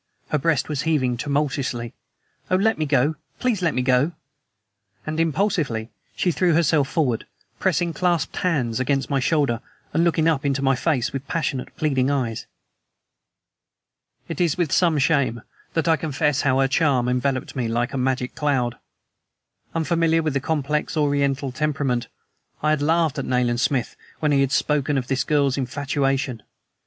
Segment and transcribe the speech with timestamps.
[0.29, 1.93] Her breast was heaving tumultuously.
[2.49, 3.17] "Oh, let me go!
[3.37, 4.13] Please, let me go!"
[5.05, 7.27] And impulsively she threw herself forward,
[7.59, 9.61] pressing clasped hands against my shoulder
[9.93, 12.47] and looking up into my face with passionate, pleading eyes.
[14.27, 15.43] It is with some shame
[15.75, 18.79] that I confess how her charm enveloped me like a magic cloud.
[19.75, 22.07] Unfamiliar with the complex Oriental temperament,
[22.63, 26.41] I had laughed at Nayland Smith when he had spoken of this girl's infatuation.